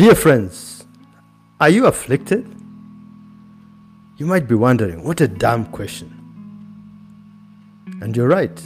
Dear 0.00 0.14
friends, 0.14 0.86
are 1.60 1.68
you 1.68 1.84
afflicted? 1.84 2.46
You 4.16 4.24
might 4.24 4.48
be 4.48 4.54
wondering, 4.54 5.04
what 5.04 5.20
a 5.20 5.28
damn 5.28 5.66
question. 5.66 6.08
And 8.00 8.16
you're 8.16 8.26
right, 8.26 8.58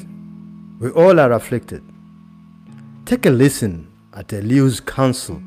we 0.79 0.91
all 0.91 1.19
are 1.19 1.33
afflicted. 1.33 1.83
Take 3.05 3.27
a 3.27 3.31
listen 3.31 3.91
at 4.13 4.33
Elihu's 4.33 4.79
counsel 4.79 5.43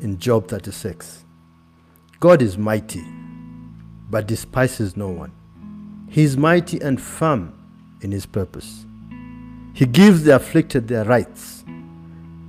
in 0.00 0.20
Job 0.20 0.46
36. 0.46 1.24
God 2.20 2.40
is 2.40 2.56
mighty, 2.56 3.04
but 4.08 4.28
despises 4.28 4.96
no 4.96 5.08
one. 5.08 5.32
He 6.08 6.22
is 6.22 6.36
mighty 6.36 6.80
and 6.80 7.02
firm 7.02 7.58
in 8.02 8.12
his 8.12 8.24
purpose. 8.24 8.86
He 9.74 9.84
gives 9.84 10.22
the 10.22 10.36
afflicted 10.36 10.86
their 10.86 11.04
rights. 11.04 11.57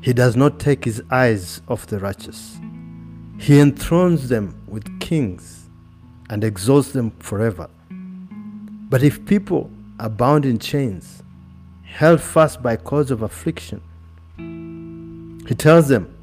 He 0.02 0.14
does 0.14 0.36
not 0.36 0.60
take 0.60 0.86
his 0.86 1.02
eyes 1.12 1.62
off 1.68 1.88
the 1.88 2.00
righteous. 2.00 2.58
He 3.38 3.60
enthrones 3.60 4.30
them 4.30 4.62
with 4.68 5.00
kings 5.00 5.70
and 6.30 6.44
exalts 6.44 6.92
them 6.92 7.12
forever. 7.20 7.70
But 8.90 9.04
if 9.04 9.26
people 9.26 9.70
are 10.00 10.10
bound 10.10 10.46
in 10.46 10.58
chains, 10.58 11.22
held 11.84 12.22
fast 12.22 12.62
by 12.64 12.78
cause 12.78 13.12
of 13.12 13.24
affliction, 13.24 13.82
he 15.48 15.56
tells 15.56 15.88
them 15.88 16.16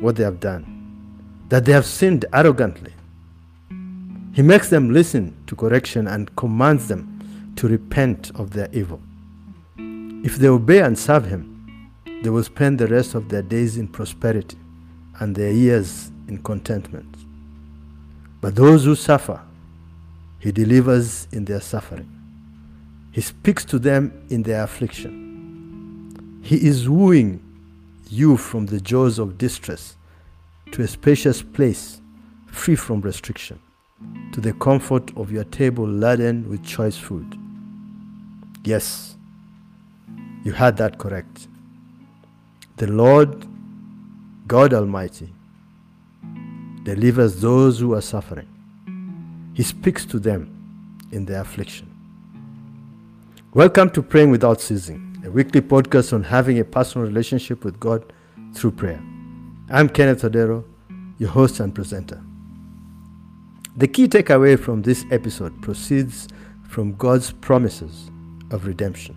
what 0.00 0.16
they 0.16 0.24
have 0.24 0.40
done, 0.40 0.64
that 1.48 1.64
they 1.64 1.72
have 1.72 1.86
sinned 1.86 2.26
arrogantly. 2.32 2.92
He 4.32 4.42
makes 4.42 4.68
them 4.68 4.90
listen 4.90 5.34
to 5.46 5.54
correction 5.54 6.08
and 6.08 6.34
commands 6.36 6.88
them 6.88 7.52
to 7.56 7.68
repent 7.68 8.32
of 8.34 8.50
their 8.50 8.68
evil. 8.72 9.00
If 9.78 10.36
they 10.36 10.48
obey 10.48 10.80
and 10.80 10.98
serve 10.98 11.26
him, 11.26 11.53
they 12.24 12.30
will 12.30 12.42
spend 12.42 12.78
the 12.78 12.86
rest 12.86 13.14
of 13.14 13.28
their 13.28 13.42
days 13.42 13.76
in 13.76 13.86
prosperity 13.86 14.56
and 15.20 15.36
their 15.36 15.52
years 15.52 16.10
in 16.26 16.42
contentment. 16.42 17.14
But 18.40 18.56
those 18.56 18.86
who 18.86 18.94
suffer, 18.94 19.42
he 20.38 20.50
delivers 20.50 21.28
in 21.32 21.44
their 21.44 21.60
suffering. 21.60 22.10
He 23.12 23.20
speaks 23.20 23.62
to 23.66 23.78
them 23.78 24.26
in 24.30 24.42
their 24.42 24.62
affliction. 24.62 26.40
He 26.42 26.66
is 26.66 26.88
wooing 26.88 27.42
you 28.08 28.38
from 28.38 28.66
the 28.66 28.80
jaws 28.80 29.18
of 29.18 29.36
distress 29.36 29.96
to 30.72 30.80
a 30.80 30.88
spacious 30.88 31.42
place 31.42 32.00
free 32.46 32.74
from 32.74 33.02
restriction, 33.02 33.60
to 34.32 34.40
the 34.40 34.54
comfort 34.54 35.14
of 35.14 35.30
your 35.30 35.44
table 35.44 35.86
laden 35.86 36.48
with 36.48 36.64
choice 36.64 36.96
food. 36.96 37.38
Yes, 38.64 39.16
you 40.42 40.52
had 40.52 40.78
that 40.78 40.96
correct. 40.96 41.48
The 42.76 42.88
Lord 42.88 43.46
God 44.48 44.74
Almighty 44.74 45.32
delivers 46.82 47.40
those 47.40 47.78
who 47.78 47.94
are 47.94 48.00
suffering. 48.00 48.48
He 49.54 49.62
speaks 49.62 50.04
to 50.06 50.18
them 50.18 50.98
in 51.12 51.24
their 51.24 51.42
affliction. 51.42 51.88
Welcome 53.52 53.90
to 53.90 54.02
Praying 54.02 54.32
Without 54.32 54.60
Ceasing, 54.60 55.22
a 55.24 55.30
weekly 55.30 55.60
podcast 55.60 56.12
on 56.12 56.24
having 56.24 56.58
a 56.58 56.64
personal 56.64 57.06
relationship 57.06 57.64
with 57.64 57.78
God 57.78 58.12
through 58.54 58.72
prayer. 58.72 59.00
I'm 59.70 59.88
Kenneth 59.88 60.22
Odero, 60.22 60.64
your 61.18 61.30
host 61.30 61.60
and 61.60 61.72
presenter. 61.72 62.20
The 63.76 63.86
key 63.86 64.08
takeaway 64.08 64.58
from 64.58 64.82
this 64.82 65.04
episode 65.12 65.62
proceeds 65.62 66.26
from 66.68 66.96
God's 66.96 67.30
promises 67.30 68.10
of 68.50 68.66
redemption. 68.66 69.16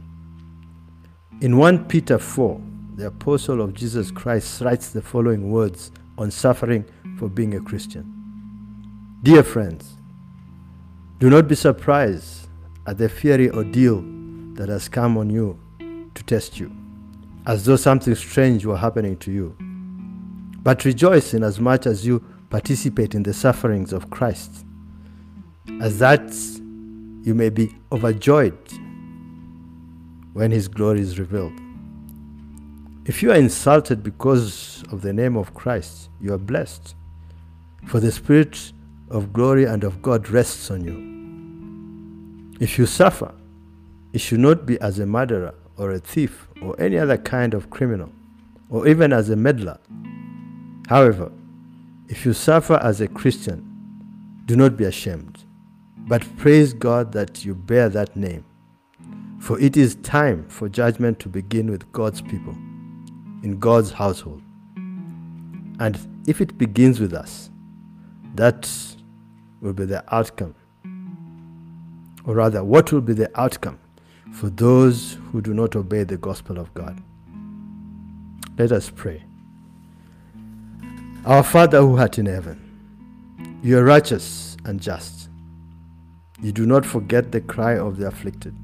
In 1.42 1.58
1 1.58 1.86
Peter 1.86 2.20
4, 2.20 2.62
the 2.98 3.06
apostle 3.06 3.62
of 3.62 3.76
Jesus 3.76 4.09
Christ 4.09 4.59
writes 4.59 4.90
the 4.90 5.03
following 5.03 5.52
words 5.52 5.92
on 6.17 6.31
suffering 6.31 6.84
for 7.20 7.30
being 7.30 7.54
a 7.54 7.62
Christian. 7.62 8.11
Dear 9.22 9.44
friends, 9.44 9.98
do 11.20 11.30
not 11.30 11.48
be 11.48 11.54
surprised 11.54 12.49
at 12.88 12.98
the 12.98 13.08
fiery 13.08 13.52
ordeal 13.52 14.02
that 14.55 14.67
has 14.70 14.89
come 14.89 15.16
on 15.16 15.30
you 15.30 15.60
to 16.16 16.23
test 16.23 16.60
you, 16.60 16.76
as 17.45 17.66
though 17.66 17.76
something 17.76 18.16
strange 18.16 18.66
were 18.66 18.77
happening 18.77 19.16
to 19.17 19.32
you. 19.32 19.55
But 20.64 20.83
rejoice 20.83 21.36
in 21.36 21.43
as 21.43 21.60
much 21.60 21.86
as 21.86 22.04
you 22.04 22.23
participate 22.49 23.14
in 23.14 23.22
the 23.22 23.33
sufferings 23.33 23.93
of 23.93 24.10
Christ, 24.10 24.66
as 25.82 25.99
that 25.99 26.33
you 27.22 27.36
may 27.36 27.52
be 27.52 27.76
overjoyed 27.92 28.58
when 30.33 30.49
his 30.49 30.67
glory 30.67 31.02
is 31.02 31.20
revealed. 31.20 31.67
If 33.08 33.23
you 33.23 33.32
are 33.32 33.36
insulted 33.36 34.04
because 34.04 34.84
of 34.92 35.02
the 35.02 35.14
name 35.14 35.38
of 35.38 35.54
Christ, 35.54 36.10
you 36.20 36.34
are 36.34 36.38
blessed, 36.38 36.94
for 37.86 38.02
the 38.02 38.12
Spirit 38.12 38.73
of 39.10 39.32
glory 39.32 39.64
and 39.64 39.86
of 39.86 40.02
God 40.02 40.28
rests 40.28 40.70
on 40.70 40.84
you. 40.84 42.58
If 42.60 42.78
you 42.78 42.86
suffer, 42.86 43.34
it 44.12 44.20
should 44.20 44.42
not 44.42 44.66
be 44.66 44.78
as 44.82 45.00
a 45.00 45.06
murderer 45.06 45.56
or 45.78 45.92
a 45.92 46.00
thief 46.00 46.50
or 46.62 46.78
any 46.82 46.98
other 46.98 47.17
kind 47.17 47.54
of 47.54 47.70
criminal, 47.70 48.12
or 48.70 48.90
even 48.90 49.14
as 49.14 49.30
a 49.30 49.38
meddler. 49.38 49.80
However, 50.90 51.32
if 52.10 52.26
you 52.26 52.34
suffer 52.34 52.78
as 52.84 53.00
a 53.00 53.08
Christian, 53.08 53.64
do 54.44 54.58
not 54.58 54.76
be 54.76 54.84
ashamed, 54.84 55.46
but 56.10 56.26
praise 56.36 56.73
God 56.73 57.14
that 57.14 57.46
you 57.46 57.56
bear 57.56 57.88
that 57.88 58.17
name. 58.17 58.44
For 59.40 59.58
it 59.62 59.78
is 59.78 59.96
time 59.96 60.46
for 60.50 60.67
judgment 60.67 61.20
to 61.20 61.30
begin 61.30 61.72
with 61.72 61.90
God's 61.94 62.22
people, 62.22 62.58
in 63.43 63.59
God's 63.59 63.92
household. 63.92 64.42
And 65.80 65.98
if 66.27 66.42
it 66.42 66.58
begins 66.58 66.99
with 66.99 67.14
us, 67.14 67.49
that 68.36 68.70
will 69.61 69.73
be 69.73 69.86
the 69.86 70.03
outcome. 70.14 70.55
Or 72.25 72.36
rather, 72.36 72.64
what 72.64 72.92
will 72.92 73.02
be 73.02 73.14
the 73.14 73.30
outcome 73.39 73.80
for 74.33 74.49
those 74.49 75.17
who 75.31 75.42
do 75.42 75.53
not 75.53 75.75
obey 75.75 76.03
the 76.03 76.17
gospel 76.17 76.59
of 76.59 76.73
God? 76.73 77.02
Let 78.58 78.71
us 78.71 78.89
pray. 78.89 79.23
Our 81.25 81.43
Father 81.43 81.80
who 81.81 81.98
art 81.98 82.17
in 82.17 82.25
heaven, 82.25 83.59
you 83.61 83.77
are 83.77 83.83
righteous 83.83 84.58
and 84.65 84.81
just. 84.81 85.30
You 86.42 86.52
do 86.52 86.65
not 86.65 86.86
forget 86.86 87.31
the 87.31 87.42
cry 87.42 87.77
of 87.77 87.98
the 87.98 88.08
afflicted. 88.08 88.55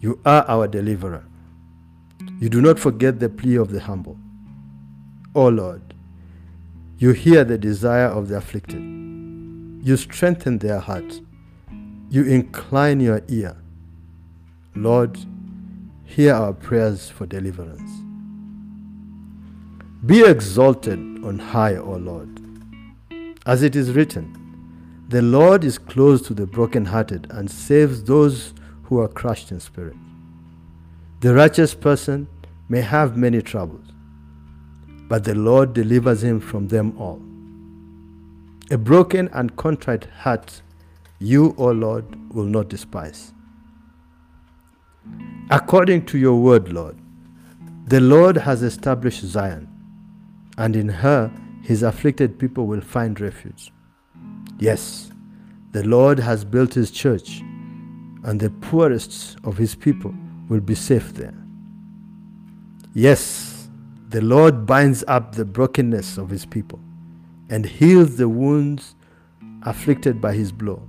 You 0.00 0.20
are 0.24 0.44
our 0.48 0.68
deliverer. 0.68 1.24
You 2.40 2.48
do 2.48 2.60
not 2.60 2.78
forget 2.78 3.18
the 3.18 3.28
plea 3.28 3.56
of 3.56 3.70
the 3.70 3.80
humble. 3.80 4.18
O 5.34 5.48
Lord, 5.48 5.94
you 6.98 7.12
hear 7.12 7.44
the 7.44 7.58
desire 7.58 8.06
of 8.06 8.28
the 8.28 8.36
afflicted. 8.36 8.80
You 8.80 9.96
strengthen 9.96 10.58
their 10.58 10.78
heart. 10.80 11.20
You 12.08 12.24
incline 12.24 13.00
your 13.00 13.22
ear. 13.28 13.56
Lord, 14.74 15.18
hear 16.04 16.34
our 16.34 16.52
prayers 16.52 17.10
for 17.10 17.26
deliverance. 17.26 17.90
Be 20.04 20.24
exalted 20.24 20.98
on 21.24 21.38
high, 21.38 21.76
O 21.76 21.92
Lord. 21.92 22.40
As 23.44 23.62
it 23.62 23.76
is 23.76 23.92
written, 23.92 25.04
the 25.08 25.22
Lord 25.22 25.64
is 25.64 25.78
close 25.78 26.22
to 26.22 26.34
the 26.34 26.46
brokenhearted 26.46 27.28
and 27.30 27.50
saves 27.50 28.04
those 28.04 28.54
who 28.84 28.98
are 29.00 29.08
crushed 29.08 29.50
in 29.50 29.60
spirit. 29.60 29.96
The 31.20 31.32
righteous 31.32 31.74
person 31.74 32.28
may 32.68 32.82
have 32.82 33.16
many 33.16 33.40
troubles, 33.40 33.86
but 35.08 35.24
the 35.24 35.34
Lord 35.34 35.72
delivers 35.72 36.22
him 36.22 36.40
from 36.40 36.68
them 36.68 36.94
all. 36.98 37.22
A 38.70 38.76
broken 38.76 39.30
and 39.32 39.56
contrite 39.56 40.04
heart, 40.04 40.60
you, 41.18 41.54
O 41.56 41.70
Lord, 41.70 42.04
will 42.34 42.44
not 42.44 42.68
despise. 42.68 43.32
According 45.48 46.04
to 46.06 46.18
your 46.18 46.38
word, 46.38 46.70
Lord, 46.70 46.98
the 47.86 48.00
Lord 48.00 48.36
has 48.36 48.62
established 48.62 49.24
Zion, 49.24 49.68
and 50.58 50.76
in 50.76 50.88
her 50.90 51.32
his 51.62 51.82
afflicted 51.82 52.38
people 52.38 52.66
will 52.66 52.82
find 52.82 53.18
refuge. 53.22 53.72
Yes, 54.58 55.10
the 55.72 55.82
Lord 55.82 56.18
has 56.18 56.44
built 56.44 56.74
his 56.74 56.90
church, 56.90 57.40
and 58.24 58.38
the 58.38 58.50
poorest 58.50 59.38
of 59.44 59.56
his 59.56 59.74
people 59.74 60.14
will 60.48 60.60
be 60.60 60.74
safe 60.74 61.14
there. 61.14 61.34
Yes, 62.94 63.68
the 64.08 64.20
Lord 64.20 64.66
binds 64.66 65.04
up 65.08 65.34
the 65.34 65.44
brokenness 65.44 66.18
of 66.18 66.30
his 66.30 66.46
people 66.46 66.80
and 67.50 67.66
heals 67.66 68.16
the 68.16 68.28
wounds 68.28 68.94
afflicted 69.62 70.20
by 70.20 70.34
his 70.34 70.52
blow. 70.52 70.82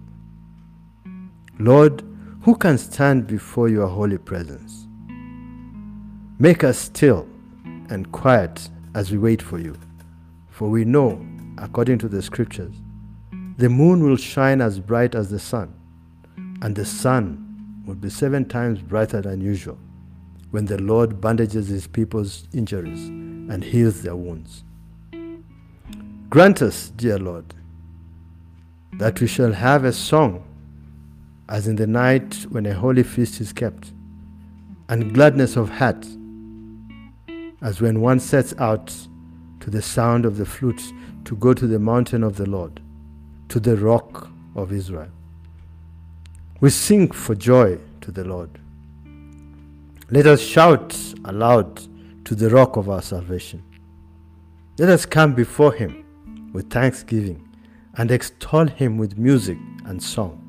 Lord, 1.59 2.03
who 2.41 2.55
can 2.55 2.77
stand 2.77 3.27
before 3.27 3.67
your 3.67 3.87
holy 3.87 4.17
presence? 4.17 4.87
Make 6.39 6.63
us 6.63 6.77
still 6.77 7.27
and 7.89 8.11
quiet 8.11 8.69
as 8.93 9.11
we 9.11 9.17
wait 9.17 9.41
for 9.41 9.59
you, 9.59 9.75
for 10.49 10.69
we 10.69 10.85
know, 10.85 11.25
according 11.57 11.97
to 11.99 12.07
the 12.07 12.21
scriptures, 12.21 12.75
the 13.57 13.69
moon 13.69 14.03
will 14.03 14.17
shine 14.17 14.61
as 14.61 14.79
bright 14.79 15.15
as 15.15 15.29
the 15.31 15.39
sun, 15.39 15.73
and 16.61 16.75
the 16.75 16.85
sun 16.85 17.46
will 17.87 17.95
be 17.95 18.09
seven 18.09 18.45
times 18.45 18.81
brighter 18.81 19.21
than 19.21 19.41
usual 19.41 19.79
when 20.51 20.65
the 20.65 20.79
Lord 20.81 21.19
bandages 21.19 21.69
his 21.69 21.87
people's 21.87 22.47
injuries 22.53 23.07
and 23.07 23.63
heals 23.63 24.01
their 24.03 24.15
wounds. 24.15 24.63
Grant 26.29 26.61
us, 26.61 26.89
dear 26.89 27.17
Lord, 27.17 27.53
that 28.93 29.19
we 29.21 29.27
shall 29.27 29.53
have 29.53 29.85
a 29.85 29.93
song 29.93 30.43
as 31.49 31.67
in 31.67 31.77
the 31.77 31.87
night 31.87 32.45
when 32.49 32.65
a 32.65 32.73
holy 32.73 33.03
feast 33.03 33.39
is 33.39 33.53
kept, 33.53 33.93
and 34.89 35.13
gladness 35.13 35.55
of 35.55 35.69
heart 35.69 36.05
as 37.61 37.81
when 37.81 38.01
one 38.01 38.19
sets 38.19 38.53
out 38.57 38.93
to 39.61 39.69
the 39.69 39.81
sound 39.81 40.25
of 40.25 40.37
the 40.37 40.45
flute 40.45 40.81
to 41.23 41.35
go 41.37 41.53
to 41.53 41.65
the 41.65 41.79
mountain 41.79 42.23
of 42.23 42.35
the 42.35 42.49
Lord, 42.49 42.81
to 43.49 43.59
the 43.59 43.77
rock 43.77 44.29
of 44.55 44.71
Israel. 44.73 45.09
We 46.59 46.71
sing 46.71 47.11
for 47.11 47.35
joy 47.35 47.77
to 48.01 48.11
the 48.11 48.23
Lord. 48.23 48.49
Let 50.09 50.25
us 50.25 50.41
shout 50.41 50.97
aloud 51.25 51.83
to 52.25 52.33
the 52.33 52.49
rock 52.49 52.77
of 52.77 52.89
our 52.89 53.03
salvation. 53.03 53.61
Let 54.79 54.89
us 54.89 55.05
come 55.05 55.35
before 55.35 55.71
him 55.71 56.51
with 56.53 56.71
thanksgiving 56.71 57.47
and 57.95 58.09
extol 58.09 58.65
him 58.65 58.97
with 58.97 59.19
music 59.19 59.59
and 59.85 60.01
song. 60.01 60.41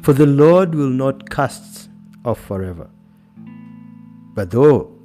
For 0.00 0.14
the 0.14 0.26
Lord 0.26 0.74
will 0.74 0.88
not 0.88 1.28
cast 1.28 1.90
off 2.24 2.40
forever. 2.40 2.88
But 4.34 4.50
though 4.50 4.96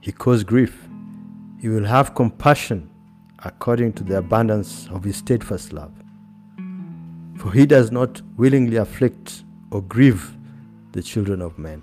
he 0.00 0.10
cause 0.10 0.42
grief, 0.42 0.88
he 1.60 1.68
will 1.68 1.84
have 1.84 2.16
compassion 2.16 2.90
according 3.44 3.92
to 3.92 4.02
the 4.02 4.18
abundance 4.18 4.88
of 4.90 5.04
his 5.04 5.18
steadfast 5.18 5.72
love. 5.72 5.92
For 7.46 7.52
he 7.52 7.64
does 7.64 7.92
not 7.92 8.22
willingly 8.36 8.74
afflict 8.74 9.44
or 9.70 9.80
grieve 9.80 10.36
the 10.90 11.00
children 11.00 11.40
of 11.40 11.60
men. 11.60 11.80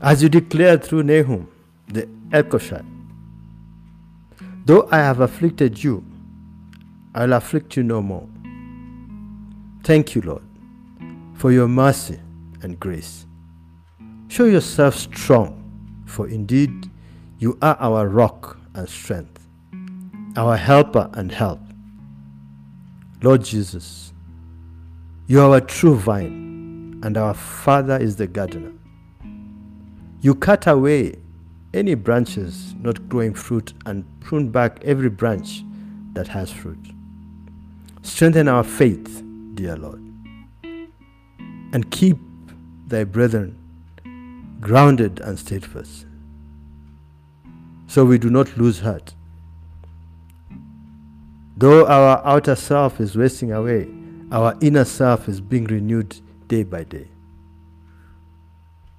As 0.00 0.22
you 0.22 0.28
declared 0.28 0.84
through 0.84 1.02
Nahum 1.02 1.48
the 1.88 2.08
Elkoshite, 2.30 2.86
though 4.64 4.88
I 4.92 4.98
have 4.98 5.18
afflicted 5.18 5.82
you, 5.82 6.04
I'll 7.16 7.32
afflict 7.32 7.76
you 7.76 7.82
no 7.82 8.00
more. 8.00 8.28
Thank 9.82 10.14
you, 10.14 10.22
Lord, 10.22 10.44
for 11.34 11.50
your 11.50 11.66
mercy 11.66 12.20
and 12.62 12.78
grace. 12.78 13.26
Show 14.28 14.44
yourself 14.44 14.94
strong, 14.94 16.04
for 16.06 16.28
indeed 16.28 16.88
you 17.40 17.58
are 17.60 17.76
our 17.80 18.06
rock 18.06 18.56
and 18.74 18.88
strength, 18.88 19.48
our 20.36 20.56
helper 20.56 21.10
and 21.14 21.32
help. 21.32 21.58
Lord 23.26 23.42
Jesus, 23.42 24.12
you 25.26 25.40
are 25.40 25.50
our 25.50 25.60
true 25.60 25.96
vine, 25.96 27.00
and 27.02 27.16
our 27.16 27.34
Father 27.34 27.96
is 27.96 28.14
the 28.14 28.28
gardener. 28.28 28.72
You 30.20 30.36
cut 30.36 30.68
away 30.68 31.16
any 31.74 31.96
branches 31.96 32.76
not 32.78 33.08
growing 33.08 33.34
fruit 33.34 33.72
and 33.84 34.04
prune 34.20 34.50
back 34.50 34.78
every 34.84 35.08
branch 35.10 35.64
that 36.12 36.28
has 36.28 36.52
fruit. 36.52 36.78
Strengthen 38.02 38.46
our 38.46 38.62
faith, 38.62 39.24
dear 39.54 39.74
Lord, 39.76 40.00
and 41.72 41.90
keep 41.90 42.18
thy 42.86 43.02
brethren 43.02 43.58
grounded 44.60 45.18
and 45.18 45.36
steadfast, 45.36 46.06
so 47.88 48.04
we 48.04 48.18
do 48.18 48.30
not 48.30 48.56
lose 48.56 48.78
heart. 48.78 49.15
Though 51.56 51.86
our 51.86 52.20
outer 52.24 52.54
self 52.54 53.00
is 53.00 53.16
wasting 53.16 53.52
away, 53.52 53.88
our 54.30 54.54
inner 54.60 54.84
self 54.84 55.26
is 55.26 55.40
being 55.40 55.64
renewed 55.64 56.20
day 56.48 56.64
by 56.64 56.84
day. 56.84 57.08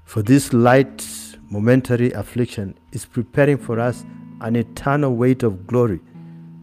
For 0.05 0.23
this 0.23 0.53
light, 0.53 1.05
momentary 1.49 2.11
affliction 2.13 2.75
is 2.91 3.05
preparing 3.05 3.57
for 3.57 3.79
us 3.79 4.05
an 4.41 4.55
eternal 4.55 5.15
weight 5.15 5.43
of 5.43 5.67
glory 5.67 5.99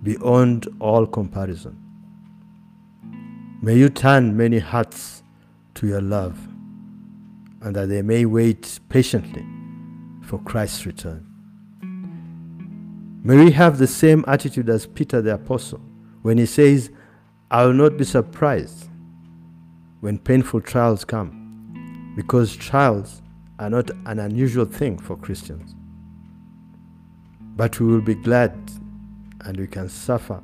beyond 0.03 0.67
all 0.81 1.07
comparison. 1.07 1.81
May 3.63 3.77
you 3.77 3.89
turn 3.89 4.37
many 4.37 4.59
hearts 4.59 5.23
to 5.75 5.87
your 5.87 6.01
love, 6.01 6.39
and 7.63 7.75
that 7.77 7.89
they 7.89 8.03
may 8.03 8.25
wait 8.25 8.81
patiently 8.89 9.47
for 10.23 10.39
Christ's 10.41 10.87
return. 10.87 11.34
May 13.27 13.43
we 13.43 13.53
have 13.53 13.79
the 13.79 13.87
same 13.87 14.23
attitude 14.29 14.69
as 14.69 14.87
Peter 14.87 15.23
the 15.23 15.33
Apostle 15.33 15.81
when 16.21 16.37
he 16.37 16.45
says, 16.45 16.91
I 17.51 17.65
will 17.65 17.73
not 17.73 17.97
be 17.97 18.05
surprised 18.05 18.91
when 20.01 20.19
painful 20.19 20.61
trials 20.61 21.07
come, 21.07 22.13
because 22.17 22.55
trials 22.55 23.23
are 23.59 23.71
not 23.71 23.91
an 24.05 24.19
unusual 24.19 24.67
thing 24.67 24.99
for 24.99 25.17
Christians. 25.17 25.75
But 27.57 27.81
we 27.81 27.87
will 27.87 28.03
be 28.03 28.15
glad 28.15 28.53
and 29.47 29.57
we 29.57 29.69
can 29.69 29.89
suffer 29.89 30.43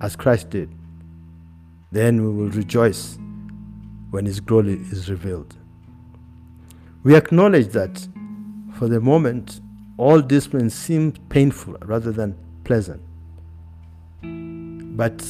as 0.00 0.14
Christ 0.14 0.50
did. 0.50 0.72
Then 1.90 2.22
we 2.22 2.32
will 2.32 2.50
rejoice 2.50 3.18
when 4.10 4.24
His 4.24 4.38
glory 4.38 4.74
is 4.92 5.10
revealed. 5.10 5.56
We 7.02 7.16
acknowledge 7.16 7.68
that 7.68 8.06
for 8.74 8.86
the 8.86 9.00
moment, 9.00 9.61
all 10.02 10.20
discipline 10.20 10.68
seems 10.68 11.16
painful 11.28 11.74
rather 11.82 12.10
than 12.10 12.36
pleasant. 12.64 13.00
But 14.96 15.24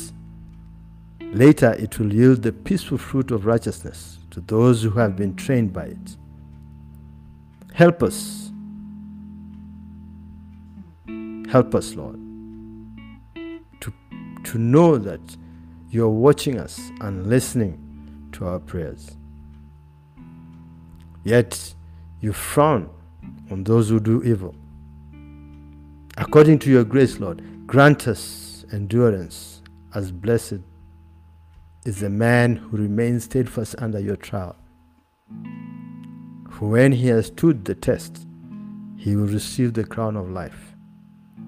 later 1.20 1.74
it 1.74 1.98
will 1.98 2.10
yield 2.10 2.42
the 2.42 2.52
peaceful 2.52 2.96
fruit 2.96 3.30
of 3.30 3.44
righteousness 3.44 4.16
to 4.30 4.40
those 4.40 4.82
who 4.82 4.92
have 4.92 5.14
been 5.14 5.36
trained 5.36 5.74
by 5.74 5.84
it. 5.84 6.16
Help 7.74 8.02
us. 8.02 8.50
Help 11.50 11.74
us, 11.74 11.94
Lord, 11.94 12.18
to, 13.34 13.92
to 14.44 14.56
know 14.56 14.96
that 14.96 15.20
you 15.90 16.06
are 16.06 16.16
watching 16.28 16.58
us 16.58 16.80
and 17.02 17.26
listening 17.26 18.30
to 18.32 18.46
our 18.46 18.58
prayers. 18.58 19.18
Yet 21.24 21.74
you 22.22 22.32
frown 22.32 22.88
on 23.50 23.64
those 23.64 23.90
who 23.90 24.00
do 24.00 24.22
evil. 24.22 24.54
According 26.18 26.58
to 26.60 26.70
your 26.70 26.84
grace, 26.84 27.18
Lord, 27.18 27.66
grant 27.66 28.06
us 28.06 28.66
endurance 28.70 29.62
as 29.94 30.12
blessed 30.12 30.60
is 31.84 32.00
the 32.00 32.10
man 32.10 32.56
who 32.56 32.76
remains 32.76 33.24
steadfast 33.24 33.74
under 33.78 33.98
your 33.98 34.16
trial. 34.16 34.56
For 36.50 36.68
when 36.68 36.92
he 36.92 37.08
has 37.08 37.26
stood 37.26 37.64
the 37.64 37.74
test, 37.74 38.26
he 38.96 39.16
will 39.16 39.26
receive 39.26 39.72
the 39.72 39.84
crown 39.84 40.16
of 40.16 40.30
life, 40.30 40.76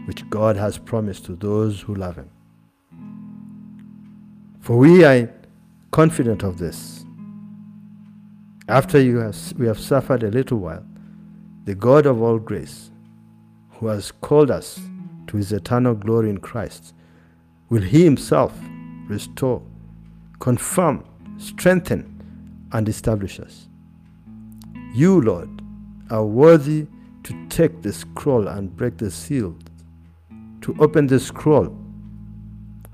which 0.07 0.29
God 0.31 0.57
has 0.57 0.79
promised 0.79 1.27
to 1.27 1.37
those 1.37 1.83
who 1.83 1.95
love 1.95 2.17
him. 2.17 2.31
For 4.61 4.79
we 4.79 5.05
are 5.05 5.31
confident 5.91 6.43
of 6.43 6.59
this. 6.59 7.05
After 8.67 8.99
you 8.99 9.19
have, 9.19 9.37
we 9.59 9.67
have 9.67 9.79
suffered 9.79 10.23
a 10.23 10.31
little 10.31 10.59
while, 10.59 10.85
the 11.65 11.75
God 11.75 12.07
of 12.07 12.23
all 12.23 12.38
grace, 12.38 12.91
who 13.78 13.88
has 13.88 14.12
called 14.12 14.50
us 14.50 14.81
to 15.26 15.37
his 15.37 15.52
eternal 15.52 15.95
glory 15.95 16.31
in 16.31 16.38
Christ, 16.38 16.95
will 17.69 17.83
he 17.83 18.04
himself 18.04 18.52
restore, 19.09 19.62
confirm, 20.40 21.04
strengthen, 21.38 22.11
and 22.73 22.88
establish 22.88 23.40
us. 23.40 23.69
You, 24.95 25.21
Lord, 25.21 25.49
are 26.11 26.25
worthy 26.25 26.87
to 27.25 27.47
take 27.49 27.83
the 27.83 27.93
scroll 27.93 28.49
and 28.49 28.75
break 28.76 28.99
the 28.99 29.11
seal, 29.11 29.57
to 30.61 30.76
open 30.78 31.07
the 31.07 31.19
scroll, 31.21 31.76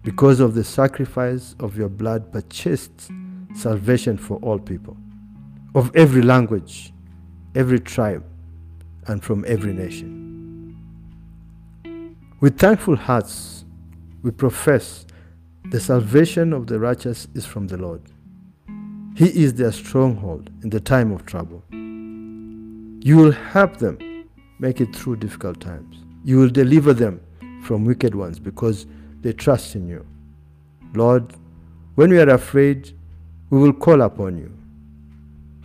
because 0.03 0.41
of 0.41 0.55
the 0.55 0.65
sacrifice 0.65 1.55
of 1.61 1.77
your 1.77 1.89
blood 1.89 2.33
purchased 2.33 3.11
salvation 3.55 4.17
for 4.17 4.39
all 4.39 4.59
people, 4.59 4.97
of 5.75 5.95
every 5.95 6.23
language, 6.23 6.93
every 7.55 7.81
tribe, 7.81 8.25
and 9.07 9.23
from 9.23 9.45
every 9.47 9.73
nation. 9.73 10.20
With 12.41 12.59
thankful 12.59 12.97
hearts, 12.97 13.67
we 14.23 14.31
profess 14.31 15.05
the 15.71 15.79
salvation 15.79 16.55
of 16.55 16.69
the 16.69 16.81
righteous 16.81 17.29
is 17.35 17.45
from 17.45 17.67
the 17.67 17.77
Lord. 17.77 18.01
He 19.15 19.27
is 19.27 19.53
their 19.53 19.73
stronghold 19.73 20.49
in 20.63 20.71
the 20.71 20.81
time 20.81 21.13
of 21.13 21.27
trouble. 21.27 21.63
You 21.71 23.19
will 23.19 23.33
help 23.33 23.77
them 23.77 23.99
make 24.59 24.81
it 24.81 24.97
through 24.97 25.17
difficult 25.17 25.61
times. 25.61 25.99
You 26.25 26.39
will 26.39 26.49
deliver 26.49 26.95
them 26.95 27.21
from 27.63 27.85
wicked 27.85 28.15
ones 28.15 28.39
because 28.39 28.87
they 29.21 29.35
trust 29.35 29.75
in 29.75 29.87
you. 29.87 30.07
Lord, 30.95 31.35
when 31.97 32.09
we 32.09 32.19
are 32.21 32.31
afraid, 32.31 32.97
we 33.51 33.59
will 33.59 33.75
call 33.75 34.01
upon 34.01 34.39
you, 34.39 34.51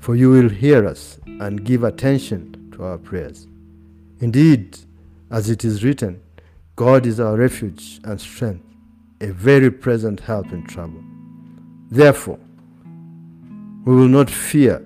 for 0.02 0.18
you 0.18 0.30
will 0.30 0.50
hear 0.50 0.86
us 0.86 1.20
and 1.26 1.64
give 1.64 1.86
attention 1.86 2.70
to 2.74 2.84
our 2.84 2.98
prayers. 2.98 3.48
Indeed, 4.20 4.78
as 5.32 5.50
it 5.50 5.64
is 5.64 5.82
written, 5.82 6.22
God 6.76 7.06
is 7.06 7.22
our 7.22 7.38
refuge 7.38 8.02
and 8.04 8.20
strength, 8.20 8.66
a 9.22 9.28
very 9.28 9.72
present 9.72 10.20
help 10.20 10.52
in 10.52 10.66
trouble. 10.68 11.02
Therefore, 11.90 12.40
we 13.86 13.96
will 13.96 14.10
not 14.10 14.30
fear 14.30 14.86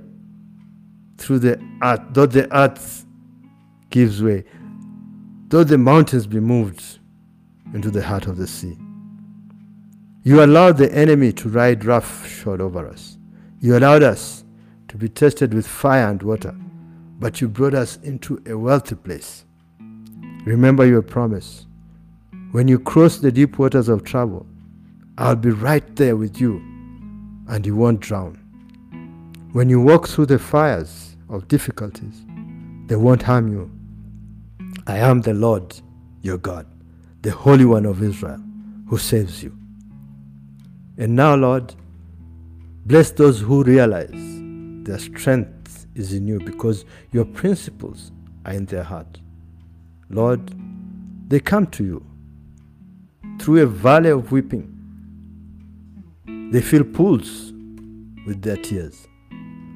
through 1.17 1.39
the 1.39 1.60
earth, 1.81 2.01
though 2.12 2.27
the 2.27 2.53
earth 2.55 3.05
gives 3.89 4.22
way, 4.22 4.43
though 5.48 5.63
the 5.63 5.79
mountains 5.79 6.27
be 6.27 6.39
moved, 6.39 7.00
into 7.74 7.89
the 7.89 8.03
heart 8.03 8.27
of 8.27 8.38
the 8.38 8.48
sea. 8.48 8.77
You 10.24 10.43
allowed 10.43 10.77
the 10.77 10.93
enemy 10.93 11.31
to 11.34 11.50
ride 11.50 11.86
roughshod 11.86 12.62
over 12.62 12.88
us. 12.88 13.17
You 13.62 13.77
allowed 13.77 14.03
us 14.03 14.43
to 14.89 14.98
be 14.98 15.10
tested 15.10 15.53
with 15.53 15.67
fire 15.67 16.10
and 16.10 16.22
water, 16.22 16.55
but 17.19 17.41
you 17.41 17.48
brought 17.48 17.74
us 17.74 17.98
into 18.03 18.41
a 18.46 18.58
wealthy 18.58 18.96
place. 18.96 19.46
Remember 20.46 20.86
your 20.86 21.01
promise. 21.01 21.65
When 22.51 22.68
you 22.68 22.79
cross 22.79 23.18
the 23.18 23.32
deep 23.32 23.60
waters 23.60 23.89
of 23.89 24.03
trouble, 24.03 24.44
I'll 25.20 25.36
be 25.36 25.51
right 25.51 25.96
there 25.96 26.15
with 26.15 26.41
you, 26.41 26.56
and 27.48 27.63
you 27.63 27.75
won't 27.75 28.00
drown. 28.00 28.39
When 29.51 29.70
you 29.70 29.79
walk 29.79 30.08
through 30.08 30.25
the 30.25 30.39
fires 30.39 31.15
of 31.29 31.48
difficulties, 31.48 32.25
they 32.88 32.96
won't 32.96 33.22
harm 33.22 33.51
you. 33.51 33.70
I 34.88 34.98
am 34.98 35.22
the 35.22 35.36
Lord 35.36 35.79
your 36.24 36.39
God, 36.39 36.65
the 37.22 37.29
Holy 37.29 37.65
One 37.65 37.86
of 37.86 38.01
Israel, 38.01 38.41
who 38.88 38.98
saves 38.98 39.44
you. 39.44 39.56
And 40.98 41.15
now, 41.15 41.36
Lord, 41.36 41.75
bless 42.88 43.12
those 43.12 43.39
who 43.39 43.63
realize 43.63 44.10
their 44.86 44.98
strength 44.98 45.86
is 45.94 46.13
in 46.13 46.27
you 46.27 46.39
because 46.39 46.84
your 47.12 47.25
principles 47.25 48.12
are 48.44 48.53
in 48.53 48.65
their 48.65 48.84
heart. 48.84 49.20
Lord, 50.10 50.51
they 51.27 51.39
come 51.39 51.68
to 51.68 51.84
you 51.84 52.09
through 53.39 53.63
a 53.63 53.65
valley 53.65 54.10
of 54.10 54.31
weeping. 54.31 54.75
They 56.51 56.62
feel 56.62 56.84
pools 56.84 57.53
with 58.25 58.41
their 58.41 58.58
tears. 58.58 59.08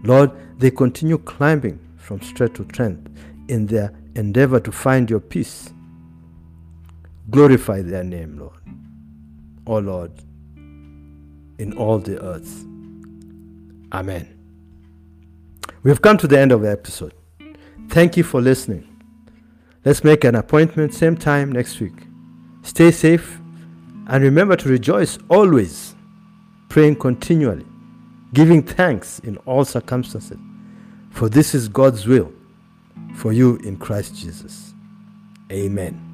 Lord, 0.04 0.32
they 0.60 0.70
continue 0.72 1.18
climbing 1.18 1.80
from 1.98 2.22
strength 2.22 2.56
to 2.56 2.66
strength 2.66 3.10
in 3.48 3.68
their 3.68 3.94
endeavor 4.16 4.60
to 4.60 4.72
find 4.72 5.10
your 5.10 5.20
peace. 5.20 5.74
Glorify 7.30 7.82
their 7.82 8.04
name, 8.04 8.38
Lord. 8.38 8.58
O 9.66 9.76
oh 9.76 9.80
Lord, 9.80 10.12
in 11.58 11.74
all 11.78 12.00
the 12.00 12.22
earth. 12.22 12.66
Amen. 13.94 14.28
We 15.84 15.92
have 15.92 16.02
come 16.02 16.18
to 16.18 16.28
the 16.28 16.40
end 16.40 16.52
of 16.52 16.62
the 16.62 16.72
episode. 16.72 17.14
Thank 17.90 18.18
you 18.18 18.24
for 18.24 18.42
listening. 18.42 18.90
Let's 19.86 20.04
make 20.04 20.24
an 20.24 20.36
appointment 20.36 20.94
same 20.94 21.16
time 21.16 21.52
next 21.52 21.80
week. 21.80 22.08
Stay 22.64 22.92
safe 22.92 23.40
and 24.08 24.24
remember 24.24 24.56
to 24.56 24.70
rejoice 24.70 25.18
always, 25.30 25.96
praying 26.70 26.98
continually, 26.98 27.66
giving 28.34 28.62
thanks 28.62 29.20
in 29.20 29.38
all 29.46 29.66
circumstances, 29.66 30.38
for 31.12 31.30
this 31.30 31.54
is 31.56 31.68
God's 31.68 32.08
will 32.08 32.32
for 33.16 33.32
you 33.32 33.58
in 33.58 33.78
Christ 33.78 34.16
Jesus. 34.16 34.74
Amen. 35.52 36.13